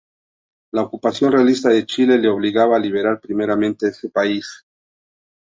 [0.73, 4.65] La ocupación realista de Chile le obligaba a liberar primeramente ese país.